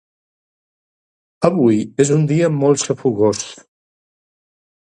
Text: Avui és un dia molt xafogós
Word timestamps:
Avui 1.49 1.77
és 2.05 2.13
un 2.15 2.25
dia 2.33 2.49
molt 2.63 2.83
xafogós 2.87 3.43